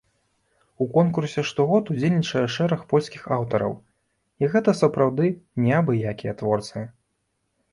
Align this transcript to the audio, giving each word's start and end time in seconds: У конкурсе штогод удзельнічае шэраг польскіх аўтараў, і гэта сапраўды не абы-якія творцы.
У 0.83 0.85
конкурсе 0.93 1.41
штогод 1.49 1.91
удзельнічае 1.95 2.43
шэраг 2.55 2.81
польскіх 2.93 3.27
аўтараў, 3.37 3.73
і 4.43 4.49
гэта 4.55 4.69
сапраўды 4.81 5.25
не 5.67 5.71
абы-якія 5.83 6.33
творцы. 6.41 6.79